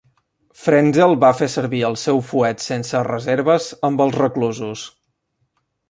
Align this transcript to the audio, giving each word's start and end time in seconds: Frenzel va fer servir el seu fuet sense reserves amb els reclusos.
Frenzel 0.61 1.13
va 1.23 1.29
fer 1.41 1.49
servir 1.57 1.83
el 1.91 1.99
seu 2.05 2.23
fuet 2.31 2.65
sense 2.69 3.05
reserves 3.11 3.71
amb 3.91 4.05
els 4.07 4.21
reclusos. 4.27 4.91